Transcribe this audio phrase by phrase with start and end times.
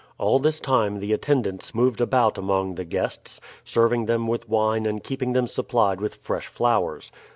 [0.17, 5.03] All this time the attendants moved about among the guests, serving them with wine and
[5.03, 7.11] keeping them supplied with fresh flowers.